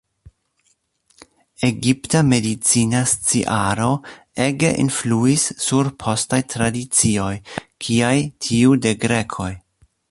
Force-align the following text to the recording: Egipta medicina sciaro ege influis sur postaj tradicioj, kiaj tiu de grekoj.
Egipta 1.67 2.21
medicina 2.29 3.01
sciaro 3.11 3.91
ege 4.47 4.73
influis 4.85 5.47
sur 5.67 5.93
postaj 6.05 6.41
tradicioj, 6.57 7.33
kiaj 7.87 8.15
tiu 8.47 8.79
de 8.87 8.97
grekoj. 9.07 9.53